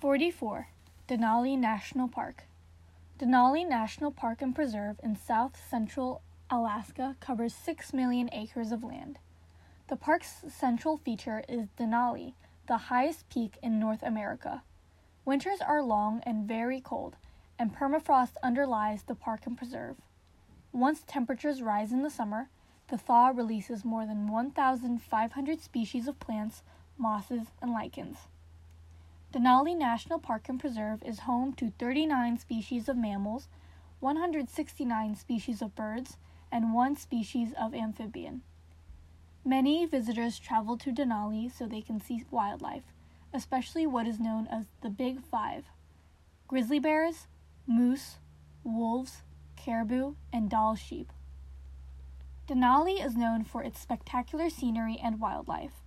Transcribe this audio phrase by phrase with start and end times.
[0.00, 0.68] 44.
[1.10, 2.44] Denali National Park.
[3.18, 9.18] Denali National Park and Preserve in south central Alaska covers 6 million acres of land.
[9.88, 12.32] The park's central feature is Denali,
[12.66, 14.62] the highest peak in North America.
[15.26, 17.16] Winters are long and very cold,
[17.58, 19.96] and permafrost underlies the park and preserve.
[20.72, 22.48] Once temperatures rise in the summer,
[22.88, 26.62] the thaw releases more than 1,500 species of plants,
[26.96, 28.16] mosses, and lichens.
[29.32, 33.46] Denali National Park and Preserve is home to 39 species of mammals,
[34.00, 36.16] 169 species of birds,
[36.50, 38.42] and one species of amphibian.
[39.44, 42.82] Many visitors travel to Denali so they can see wildlife,
[43.32, 45.66] especially what is known as the Big Five
[46.48, 47.28] grizzly bears,
[47.68, 48.16] moose,
[48.64, 49.22] wolves,
[49.54, 51.12] caribou, and Dall sheep.
[52.48, 55.84] Denali is known for its spectacular scenery and wildlife.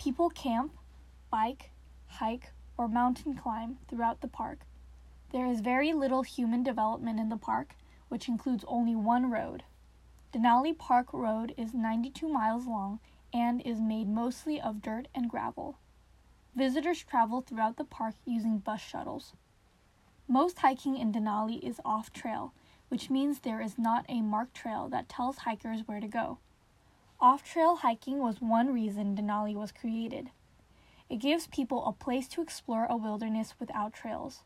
[0.00, 0.72] People camp,
[1.30, 1.70] bike,
[2.08, 4.60] hike, or mountain climb throughout the park.
[5.32, 7.74] There is very little human development in the park,
[8.08, 9.64] which includes only one road.
[10.32, 13.00] Denali Park Road is 92 miles long
[13.32, 15.78] and is made mostly of dirt and gravel.
[16.54, 19.32] Visitors travel throughout the park using bus shuttles.
[20.28, 22.52] Most hiking in Denali is off trail,
[22.88, 26.38] which means there is not a marked trail that tells hikers where to go.
[27.20, 30.30] Off trail hiking was one reason Denali was created.
[31.08, 34.42] It gives people a place to explore a wilderness without trails.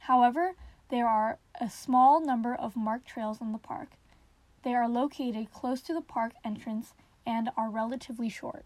[0.00, 0.54] However,
[0.88, 3.90] there are a small number of marked trails in the park.
[4.62, 6.94] They are located close to the park entrance
[7.26, 8.64] and are relatively short.